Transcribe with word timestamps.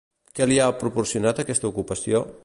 Què 0.37 0.45
li 0.51 0.55
ha 0.63 0.69
proporcionat 0.83 1.41
aquesta 1.45 1.69
ocupació? 1.73 2.23